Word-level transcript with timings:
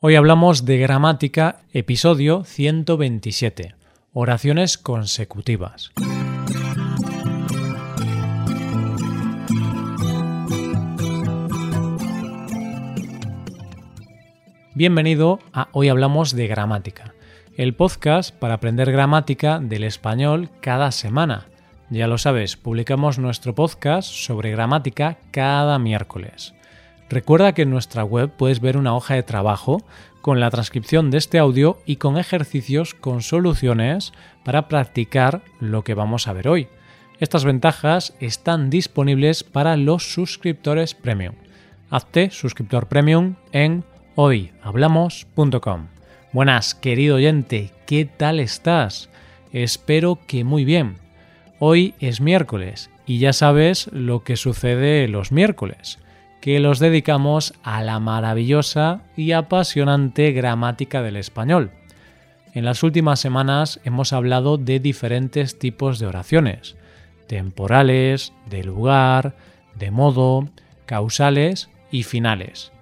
Hoy 0.00 0.14
hablamos 0.14 0.64
de 0.64 0.78
gramática, 0.78 1.62
episodio 1.72 2.44
127, 2.44 3.74
oraciones 4.12 4.78
consecutivas. 4.78 5.90
Bienvenido 14.76 15.40
a 15.52 15.66
Hoy 15.72 15.88
Hablamos 15.88 16.30
de 16.36 16.46
Gramática, 16.46 17.14
el 17.56 17.74
podcast 17.74 18.32
para 18.32 18.54
aprender 18.54 18.92
gramática 18.92 19.58
del 19.58 19.82
español 19.82 20.48
cada 20.60 20.92
semana. 20.92 21.48
Ya 21.90 22.06
lo 22.06 22.18
sabes, 22.18 22.56
publicamos 22.56 23.18
nuestro 23.18 23.56
podcast 23.56 24.08
sobre 24.08 24.52
gramática 24.52 25.18
cada 25.32 25.80
miércoles. 25.80 26.54
Recuerda 27.10 27.54
que 27.54 27.62
en 27.62 27.70
nuestra 27.70 28.04
web 28.04 28.30
puedes 28.36 28.60
ver 28.60 28.76
una 28.76 28.94
hoja 28.94 29.14
de 29.14 29.22
trabajo 29.22 29.82
con 30.20 30.40
la 30.40 30.50
transcripción 30.50 31.10
de 31.10 31.16
este 31.16 31.38
audio 31.38 31.78
y 31.86 31.96
con 31.96 32.18
ejercicios 32.18 32.92
con 32.92 33.22
soluciones 33.22 34.12
para 34.44 34.68
practicar 34.68 35.42
lo 35.58 35.84
que 35.84 35.94
vamos 35.94 36.28
a 36.28 36.34
ver 36.34 36.48
hoy. 36.48 36.68
Estas 37.18 37.44
ventajas 37.44 38.14
están 38.20 38.68
disponibles 38.68 39.42
para 39.42 39.76
los 39.78 40.12
suscriptores 40.12 40.94
premium. 40.94 41.34
Hazte 41.88 42.30
suscriptor 42.30 42.88
premium 42.88 43.36
en 43.52 43.84
hoyhablamos.com. 44.14 45.86
Buenas, 46.32 46.74
querido 46.74 47.16
oyente, 47.16 47.72
¿qué 47.86 48.04
tal 48.04 48.38
estás? 48.38 49.08
Espero 49.54 50.18
que 50.26 50.44
muy 50.44 50.66
bien. 50.66 50.96
Hoy 51.58 51.94
es 52.00 52.20
miércoles 52.20 52.90
y 53.06 53.18
ya 53.18 53.32
sabes 53.32 53.88
lo 53.92 54.22
que 54.24 54.36
sucede 54.36 55.08
los 55.08 55.32
miércoles 55.32 55.98
que 56.40 56.60
los 56.60 56.78
dedicamos 56.78 57.54
a 57.62 57.82
la 57.82 57.98
maravillosa 57.98 59.02
y 59.16 59.32
apasionante 59.32 60.32
gramática 60.32 61.02
del 61.02 61.16
español. 61.16 61.72
En 62.54 62.64
las 62.64 62.82
últimas 62.82 63.20
semanas 63.20 63.80
hemos 63.84 64.12
hablado 64.12 64.56
de 64.56 64.80
diferentes 64.80 65.58
tipos 65.58 65.98
de 65.98 66.06
oraciones, 66.06 66.76
temporales, 67.26 68.32
de 68.46 68.64
lugar, 68.64 69.36
de 69.74 69.90
modo, 69.90 70.48
causales 70.86 71.70
y 71.90 72.02
finales. 72.02 72.72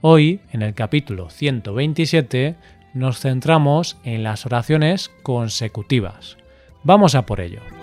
Hoy, 0.00 0.40
en 0.50 0.62
el 0.62 0.74
capítulo 0.74 1.28
127, 1.28 2.56
nos 2.94 3.20
centramos 3.20 3.98
en 4.02 4.22
las 4.22 4.46
oraciones 4.46 5.10
consecutivas. 5.22 6.38
Vamos 6.82 7.14
a 7.14 7.26
por 7.26 7.40
ello. 7.40 7.79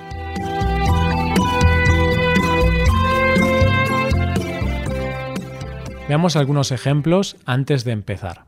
Veamos 6.08 6.38
algunos 6.38 6.72
ejemplos 6.72 7.36
antes 7.46 7.84
de 7.84 7.92
empezar. 7.92 8.46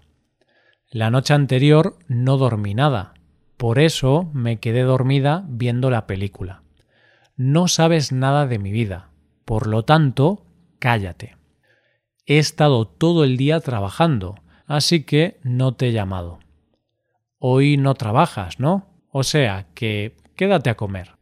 La 0.92 1.10
noche 1.10 1.34
anterior 1.34 1.98
no 2.08 2.38
dormí 2.38 2.74
nada, 2.74 3.16
por 3.58 3.80
eso 3.80 4.30
me 4.34 4.62
quedé 4.62 4.84
dormida 4.84 5.44
viendo 5.50 5.90
la 5.90 6.08
película. 6.08 6.64
No 7.36 7.68
sabes 7.68 8.14
nada 8.14 8.48
de 8.48 8.60
mi 8.60 8.72
vida, 8.72 9.10
por 9.44 9.68
lo 9.68 9.84
tanto, 9.84 10.46
cállate. 10.80 11.36
He 12.26 12.38
estado 12.38 12.88
todo 12.88 13.26
el 13.26 13.36
día 13.36 13.60
trabajando, 13.60 14.36
así 14.66 15.04
que 15.04 15.42
no 15.44 15.74
te 15.74 15.90
he 15.90 15.92
llamado. 15.92 16.40
Hoy 17.40 17.76
no 17.76 17.94
trabajas, 17.94 18.62
¿no? 18.62 18.88
O 19.12 19.24
sea 19.24 19.68
que 19.74 20.16
quédate 20.38 20.70
a 20.70 20.78
comer. 20.78 21.18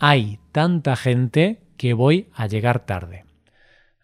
Hay 0.00 0.40
tanta 0.50 0.96
gente 0.96 1.62
que 1.76 1.94
voy 1.94 2.28
a 2.34 2.48
llegar 2.48 2.86
tarde. 2.86 3.25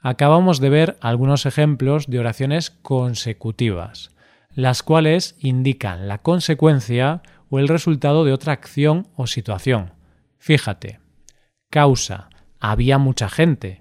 Acabamos 0.02 0.58
de 0.60 0.68
ver 0.68 0.98
algunos 1.00 1.46
ejemplos 1.46 2.08
de 2.08 2.18
oraciones 2.18 2.70
consecutivas, 2.70 4.10
las 4.50 4.82
cuales 4.82 5.36
indican 5.38 6.08
la 6.08 6.18
consecuencia 6.18 7.22
o 7.50 7.60
el 7.60 7.68
resultado 7.68 8.24
de 8.24 8.32
otra 8.32 8.52
acción 8.52 9.06
o 9.14 9.28
situación. 9.28 9.92
Fíjate, 10.38 10.98
causa, 11.70 12.30
había 12.58 12.98
mucha 12.98 13.28
gente. 13.28 13.78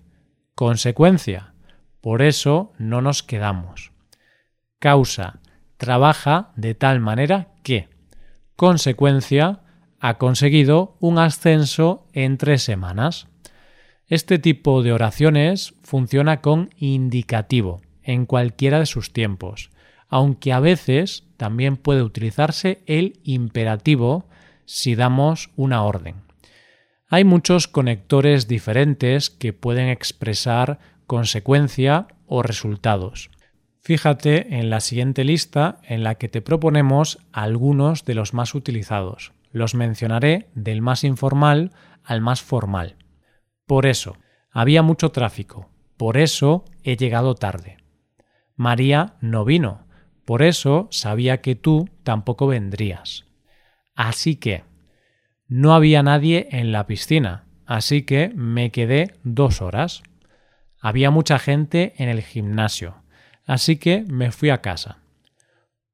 Consecuencia, 0.54 1.56
por 2.02 2.22
eso 2.22 2.74
no 2.78 3.02
nos 3.02 3.24
quedamos. 3.24 3.92
Causa, 4.78 5.40
trabaja 5.78 6.52
de 6.56 6.76
tal 6.76 7.00
manera 7.00 7.48
que. 7.64 7.90
Consecuencia, 8.56 9.62
ha 10.00 10.20
conseguido 10.20 10.98
un 11.00 11.18
ascenso 11.18 12.08
en 12.14 12.38
tres 12.38 12.62
semanas. 12.62 13.28
Este 14.12 14.40
tipo 14.40 14.84
de 14.84 14.92
oraciones 14.92 15.74
funciona 15.84 16.42
con 16.42 16.70
indicativo 16.76 17.82
en 18.04 18.26
cualquiera 18.26 18.78
de 18.78 18.86
sus 18.86 19.14
tiempos, 19.14 19.70
aunque 20.10 20.52
a 20.52 20.60
veces 20.60 21.24
también 21.38 21.78
puede 21.78 22.04
utilizarse 22.04 22.82
el 22.88 23.22
imperativo 23.24 24.28
si 24.66 24.96
damos 24.96 25.50
una 25.56 25.84
orden. 25.84 26.16
Hay 27.08 27.24
muchos 27.24 27.70
conectores 27.70 28.50
diferentes 28.50 29.30
que 29.30 29.54
pueden 29.54 29.88
expresar 29.88 30.80
consecuencia 31.08 32.08
o 32.28 32.44
resultados. 32.44 33.32
Fíjate 33.80 34.58
en 34.60 34.70
la 34.70 34.82
siguiente 34.82 35.24
lista 35.24 35.80
en 35.88 36.04
la 36.04 36.16
que 36.16 36.28
te 36.28 36.42
proponemos 36.42 37.20
algunos 37.32 38.04
de 38.04 38.16
los 38.16 38.34
más 38.34 38.56
utilizados. 38.56 39.32
Los 39.54 39.74
mencionaré 39.74 40.50
del 40.54 40.82
más 40.82 41.06
informal 41.06 41.72
al 42.04 42.20
más 42.20 42.42
formal. 42.42 42.98
Por 43.72 43.86
eso, 43.86 44.18
había 44.52 44.82
mucho 44.82 45.12
tráfico. 45.12 45.70
Por 45.96 46.18
eso 46.18 46.66
he 46.84 46.98
llegado 46.98 47.36
tarde. 47.36 47.78
María 48.58 49.14
no 49.22 49.46
vino. 49.46 49.88
Por 50.26 50.42
eso 50.42 50.90
sabía 50.92 51.40
que 51.40 51.56
tú 51.56 51.88
tampoco 52.04 52.48
vendrías. 52.48 53.24
Así 53.96 54.36
que 54.36 54.66
no 55.48 55.74
había 55.74 56.04
nadie 56.04 56.50
en 56.52 56.74
la 56.74 56.86
piscina, 56.86 57.46
así 57.66 58.04
que 58.04 58.34
me 58.36 58.72
quedé 58.72 59.16
dos 59.24 59.62
horas. 59.62 60.04
Había 60.82 61.10
mucha 61.10 61.40
gente 61.40 61.94
en 61.96 62.10
el 62.10 62.24
gimnasio, 62.24 62.96
así 63.46 63.78
que 63.78 64.04
me 64.06 64.34
fui 64.34 64.50
a 64.50 64.60
casa. 64.60 64.98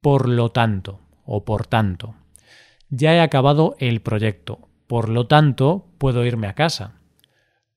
Por 0.01 0.27
lo 0.27 0.49
tanto, 0.49 1.01
o 1.25 1.45
por 1.45 1.67
tanto, 1.67 2.15
ya 2.89 3.13
he 3.13 3.21
acabado 3.21 3.75
el 3.77 4.01
proyecto, 4.01 4.67
por 4.87 5.09
lo 5.09 5.27
tanto 5.27 5.85
puedo 5.99 6.25
irme 6.25 6.47
a 6.47 6.55
casa 6.55 6.96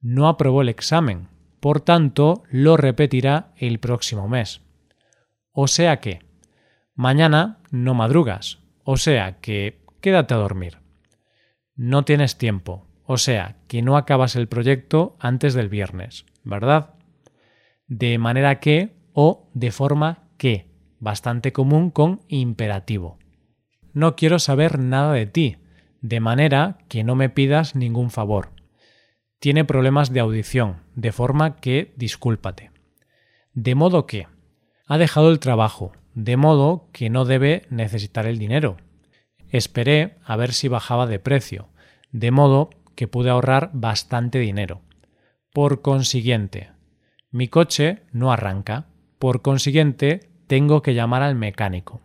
no 0.01 0.29
aprobó 0.29 0.63
el 0.63 0.69
examen, 0.69 1.29
por 1.61 1.81
tanto 1.81 2.43
lo 2.51 2.77
repetirá 2.77 3.53
el 3.57 3.79
próximo 3.79 4.29
mes. 4.29 4.63
O 5.53 5.69
sea 5.69 6.01
que, 6.01 6.21
mañana 6.95 7.59
no 7.71 7.95
madrugas, 7.95 8.59
o 8.85 8.97
sea 8.97 9.41
que 9.41 9.81
quédate 10.01 10.35
a 10.35 10.39
dormir. 10.39 10.79
No 11.75 12.05
tienes 12.05 12.39
tiempo, 12.39 12.87
o 13.05 13.19
sea 13.19 13.57
que 13.69 13.83
no 13.83 13.97
acabas 13.97 14.37
el 14.37 14.49
proyecto 14.49 15.17
antes 15.21 15.55
del 15.55 15.69
viernes, 15.69 16.25
¿verdad? 16.45 16.95
De 17.87 18.19
manera 18.19 18.61
que 18.61 18.95
o 19.13 19.49
de 19.53 19.71
forma 19.71 20.29
que, 20.39 20.71
bastante 20.99 21.53
común 21.53 21.91
con 21.91 22.21
imperativo. 22.29 23.19
No 23.93 24.17
quiero 24.17 24.39
saber 24.39 24.79
nada 24.79 25.13
de 25.13 25.27
ti, 25.27 25.57
de 26.01 26.21
manera 26.21 26.79
que 26.89 27.05
no 27.05 27.17
me 27.17 27.29
pidas 27.29 27.75
ningún 27.75 28.11
favor 28.11 28.60
tiene 29.41 29.65
problemas 29.65 30.13
de 30.13 30.21
audición, 30.21 30.83
de 30.95 31.13
forma 31.13 31.57
que 31.57 31.93
discúlpate. 31.97 32.71
De 33.55 33.75
modo 33.75 34.07
que 34.07 34.29
ha 34.87 34.99
dejado 34.99 35.31
el 35.31 35.41
trabajo, 35.41 35.93
de 36.15 36.37
modo 36.37 36.89
que 36.93 37.09
no 37.11 37.25
debe 37.25 37.63
necesitar 37.71 38.27
el 38.27 38.39
dinero. 38.39 38.77
Esperé 39.49 40.19
a 40.25 40.37
ver 40.37 40.53
si 40.53 40.69
bajaba 40.69 41.07
de 41.07 41.19
precio, 41.19 41.69
de 42.13 42.31
modo 42.31 42.71
que 42.95 43.09
pude 43.09 43.31
ahorrar 43.31 43.71
bastante 43.73 44.39
dinero. 44.39 44.83
Por 45.53 45.81
consiguiente, 45.81 46.71
mi 47.31 47.49
coche 47.49 48.03
no 48.13 48.33
arranca, 48.33 48.89
por 49.19 49.41
consiguiente, 49.41 50.31
tengo 50.49 50.83
que 50.83 50.95
llamar 50.95 51.23
al 51.23 51.35
mecánico. 51.35 52.03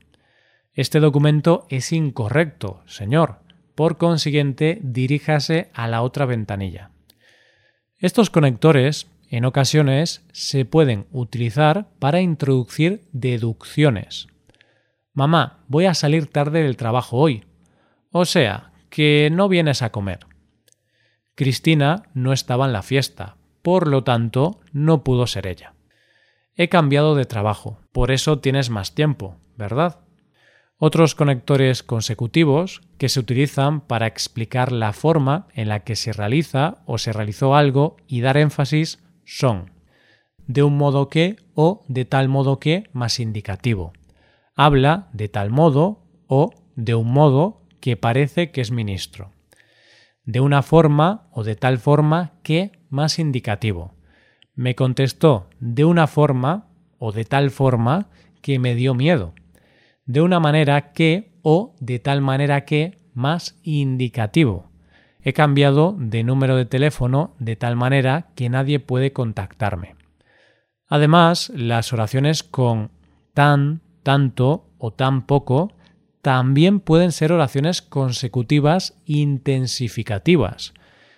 Este 0.73 0.99
documento 0.99 1.65
es 1.69 1.91
incorrecto, 1.91 2.81
señor. 2.85 3.39
Por 3.75 3.97
consiguiente, 3.97 4.79
diríjase 4.83 5.69
a 5.73 5.87
la 5.87 6.01
otra 6.01 6.25
ventanilla. 6.25 6.91
Estos 7.97 8.29
conectores 8.29 9.07
en 9.29 9.45
ocasiones 9.45 10.25
se 10.33 10.65
pueden 10.65 11.07
utilizar 11.11 11.87
para 11.99 12.21
introducir 12.21 13.07
deducciones. 13.13 14.27
Mamá, 15.13 15.63
voy 15.67 15.85
a 15.85 15.93
salir 15.93 16.27
tarde 16.27 16.61
del 16.63 16.75
trabajo 16.75 17.17
hoy. 17.17 17.45
O 18.11 18.25
sea, 18.25 18.73
que 18.89 19.29
no 19.31 19.47
vienes 19.47 19.81
a 19.81 19.91
comer. 19.91 20.19
Cristina 21.35 22.03
no 22.13 22.33
estaba 22.33 22.65
en 22.65 22.73
la 22.73 22.81
fiesta, 22.81 23.37
por 23.61 23.87
lo 23.87 24.03
tanto, 24.03 24.59
no 24.73 25.03
pudo 25.03 25.25
ser 25.25 25.47
ella. 25.47 25.73
He 26.55 26.69
cambiado 26.69 27.15
de 27.15 27.25
trabajo, 27.25 27.79
por 27.91 28.11
eso 28.11 28.39
tienes 28.39 28.69
más 28.69 28.93
tiempo, 28.93 29.37
¿verdad? 29.57 29.99
Otros 30.77 31.15
conectores 31.15 31.83
consecutivos 31.83 32.81
que 32.97 33.07
se 33.07 33.21
utilizan 33.21 33.79
para 33.79 34.07
explicar 34.07 34.73
la 34.73 34.91
forma 34.91 35.47
en 35.53 35.69
la 35.69 35.85
que 35.85 35.95
se 35.95 36.11
realiza 36.11 36.83
o 36.85 36.97
se 36.97 37.13
realizó 37.13 37.55
algo 37.55 37.95
y 38.07 38.19
dar 38.19 38.35
énfasis 38.35 38.99
son 39.23 39.71
de 40.47 40.63
un 40.63 40.77
modo 40.77 41.09
que 41.09 41.37
o 41.53 41.83
de 41.87 42.03
tal 42.03 42.27
modo 42.27 42.59
que 42.59 42.89
más 42.91 43.19
indicativo. 43.21 43.93
Habla 44.53 45.09
de 45.13 45.29
tal 45.29 45.49
modo 45.49 46.03
o 46.27 46.53
de 46.75 46.93
un 46.93 47.11
modo 47.11 47.61
que 47.79 47.95
parece 47.95 48.51
que 48.51 48.61
es 48.61 48.71
ministro. 48.71 49.31
De 50.25 50.41
una 50.41 50.61
forma 50.61 51.29
o 51.31 51.43
de 51.43 51.55
tal 51.55 51.77
forma 51.77 52.33
que 52.43 52.73
más 52.89 53.17
indicativo. 53.17 53.93
Me 54.55 54.75
contestó 54.75 55.49
de 55.59 55.85
una 55.85 56.07
forma 56.07 56.67
o 56.99 57.13
de 57.13 57.25
tal 57.25 57.49
forma 57.49 58.09
que 58.41 58.59
me 58.59 58.75
dio 58.75 58.93
miedo. 58.93 59.33
De 60.05 60.21
una 60.21 60.39
manera 60.39 60.93
que 60.93 61.33
o 61.41 61.75
de 61.79 61.99
tal 61.99 62.21
manera 62.21 62.65
que 62.65 62.99
más 63.13 63.59
indicativo. 63.63 64.69
He 65.21 65.33
cambiado 65.33 65.95
de 65.97 66.23
número 66.23 66.55
de 66.55 66.65
teléfono 66.65 67.33
de 67.39 67.55
tal 67.55 67.75
manera 67.75 68.27
que 68.35 68.49
nadie 68.49 68.79
puede 68.79 69.13
contactarme. 69.13 69.95
Además, 70.87 71.51
las 71.55 71.93
oraciones 71.93 72.43
con 72.43 72.91
tan, 73.33 73.81
tanto 74.03 74.69
o 74.77 74.91
tan 74.91 75.25
poco 75.25 75.73
también 76.21 76.79
pueden 76.79 77.11
ser 77.11 77.31
oraciones 77.31 77.81
consecutivas 77.81 78.99
intensificativas. 79.05 80.73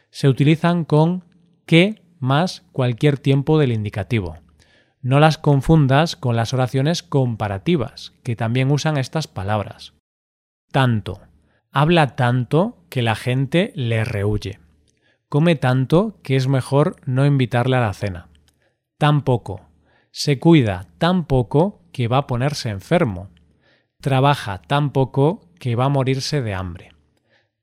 Se 0.09 0.29
utilizan 0.29 0.85
con 0.85 1.25
que 1.65 2.01
más 2.19 2.63
cualquier 2.71 3.17
tiempo 3.17 3.59
del 3.59 3.71
indicativo. 3.71 4.37
No 5.07 5.21
las 5.21 5.37
confundas 5.37 6.17
con 6.17 6.35
las 6.35 6.53
oraciones 6.53 7.01
comparativas, 7.01 8.11
que 8.23 8.35
también 8.35 8.69
usan 8.71 8.97
estas 8.97 9.29
palabras. 9.29 9.93
Tanto. 10.73 11.21
Habla 11.71 12.17
tanto 12.17 12.83
que 12.89 13.01
la 13.01 13.15
gente 13.15 13.71
le 13.73 14.03
rehuye. 14.03 14.59
Come 15.29 15.55
tanto 15.55 16.19
que 16.23 16.35
es 16.35 16.49
mejor 16.49 16.97
no 17.05 17.25
invitarle 17.25 17.77
a 17.77 17.81
la 17.81 17.93
cena. 17.93 18.27
Tan 18.97 19.21
poco. 19.21 19.61
Se 20.11 20.39
cuida 20.39 20.87
tan 20.97 21.23
poco 21.23 21.83
que 21.93 22.09
va 22.09 22.17
a 22.17 22.27
ponerse 22.27 22.67
enfermo 22.67 23.29
trabaja 24.01 24.61
tan 24.61 24.91
poco 24.91 25.49
que 25.59 25.75
va 25.75 25.85
a 25.85 25.89
morirse 25.89 26.41
de 26.41 26.53
hambre. 26.53 26.91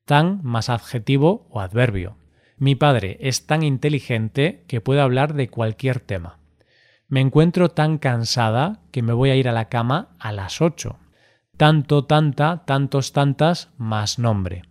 Tan 0.05 0.41
más 0.43 0.69
adjetivo 0.69 1.47
o 1.51 1.61
adverbio. 1.61 2.17
Mi 2.57 2.75
padre 2.75 3.19
es 3.21 3.47
tan 3.47 3.63
inteligente 3.63 4.65
que 4.67 4.81
puede 4.81 5.01
hablar 5.01 5.35
de 5.35 5.49
cualquier 5.49 6.01
tema. 6.01 6.39
Me 7.15 7.21
encuentro 7.21 7.69
tan 7.69 7.99
cansada 7.99 8.81
que 8.91 9.01
me 9.01 9.13
voy 9.13 9.31
a 9.31 9.37
ir 9.37 9.49
a 9.49 9.53
la 9.53 9.69
cama 9.69 10.09
a 10.19 10.33
las 10.33 10.61
ocho. 10.61 10.99
Tanto, 11.57 12.07
tanta, 12.07 12.65
tantos, 12.67 13.13
tantas, 13.13 13.71
más 13.79 14.19
nombre. 14.19 14.63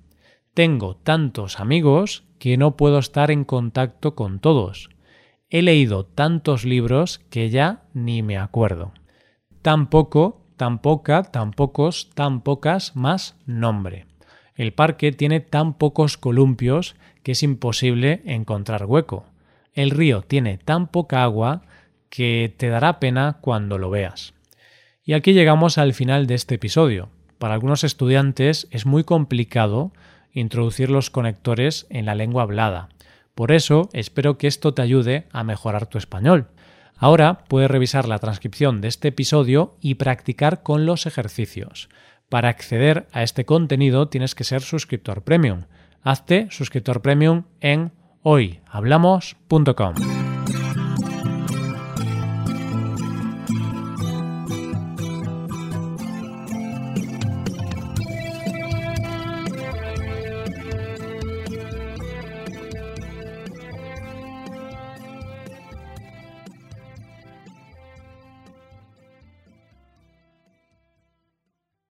Tengo 0.53 0.97
tantos 0.97 1.61
amigos 1.61 2.25
que 2.39 2.57
no 2.57 2.75
puedo 2.75 2.99
estar 2.99 3.31
en 3.31 3.45
contacto 3.45 4.13
con 4.13 4.39
todos. 4.39 4.89
He 5.49 5.61
leído 5.61 6.05
tantos 6.05 6.65
libros 6.65 7.19
que 7.29 7.49
ya 7.49 7.83
ni 7.93 8.23
me 8.23 8.37
acuerdo. 8.37 8.91
Tampoco 9.61 10.45
tan 10.57 10.79
poca, 10.79 11.23
tan 11.23 11.51
pocos, 11.51 12.09
tan 12.13 12.41
pocas 12.41 12.93
más 12.93 13.37
nombre. 13.45 14.05
El 14.55 14.73
parque 14.73 15.13
tiene 15.13 15.39
tan 15.39 15.75
pocos 15.75 16.17
columpios 16.17 16.97
que 17.23 17.31
es 17.31 17.41
imposible 17.41 18.21
encontrar 18.25 18.83
hueco. 18.83 19.27
El 19.71 19.91
río 19.91 20.23
tiene 20.23 20.57
tan 20.57 20.87
poca 20.87 21.23
agua 21.23 21.61
que 22.13 22.53
te 22.55 22.69
dará 22.69 22.99
pena 22.99 23.39
cuando 23.41 23.79
lo 23.79 23.89
veas. 23.89 24.35
Y 25.03 25.13
aquí 25.13 25.33
llegamos 25.33 25.79
al 25.79 25.95
final 25.95 26.27
de 26.27 26.35
este 26.35 26.55
episodio. 26.55 27.09
Para 27.39 27.55
algunos 27.55 27.83
estudiantes 27.83 28.67
es 28.69 28.85
muy 28.85 29.03
complicado 29.03 29.91
introducir 30.31 30.91
los 30.91 31.09
conectores 31.09 31.87
en 31.89 32.05
la 32.05 32.13
lengua 32.13 32.43
hablada. 32.43 32.89
Por 33.33 33.51
eso 33.51 33.89
espero 33.93 34.37
que 34.37 34.45
esto 34.45 34.75
te 34.75 34.83
ayude 34.83 35.25
a 35.31 35.43
mejorar 35.43 35.87
tu 35.87 35.97
español. 35.97 36.49
Ahora 36.97 37.45
puedes 37.47 37.71
revisar 37.71 38.07
la 38.07 38.19
transcripción 38.19 38.79
de 38.79 38.89
este 38.89 39.07
episodio 39.07 39.75
y 39.81 39.95
practicar 39.95 40.61
con 40.61 40.85
los 40.85 41.07
ejercicios. 41.07 41.89
Para 42.29 42.49
acceder 42.49 43.07
a 43.11 43.23
este 43.23 43.45
contenido 43.45 44.07
tienes 44.07 44.35
que 44.35 44.43
ser 44.43 44.61
suscriptor 44.61 45.23
premium. 45.23 45.63
Hazte 46.03 46.47
suscriptor 46.51 47.01
premium 47.01 47.45
en 47.59 47.91
hoyhablamos.com. 48.21 50.22